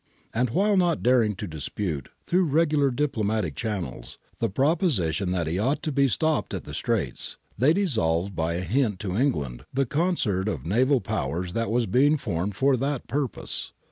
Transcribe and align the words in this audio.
And 0.33 0.49
while 0.49 0.77
not 0.77 1.03
daring 1.03 1.35
to 1.35 1.45
dispute, 1.47 2.09
through 2.25 2.45
regular 2.45 2.89
diplo 2.89 3.21
matic 3.23 3.53
channels, 3.53 4.17
the 4.39 4.49
proposition 4.49 5.29
that 5.29 5.45
he 5.45 5.59
ought 5.59 5.83
to 5.83 5.91
be 5.91 6.07
stopped 6.07 6.55
at 6.55 6.63
the 6.63 6.73
Straits, 6.73 7.37
they 7.55 7.71
dissolved 7.71 8.35
by 8.35 8.55
a 8.55 8.61
hint 8.61 8.97
to 9.01 9.11
Eng 9.11 9.33
land 9.33 9.63
the 9.71 9.85
concert 9.85 10.47
of 10.47 10.65
naval 10.65 11.01
Powers 11.01 11.53
that 11.53 11.69
was 11.69 11.85
being 11.85 12.17
formed 12.17 12.55
for 12.55 12.75
that 12.77 13.05
purpose. 13.05 13.73